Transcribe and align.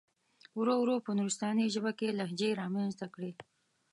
ورو 0.59 0.75
ورو 0.79 0.95
په 1.05 1.11
نورستاني 1.17 1.65
ژبه 1.75 1.91
کې 1.99 2.17
لهجې 2.19 2.49
را 2.59 2.65
منځته 2.75 3.05
کړي. 3.15 3.31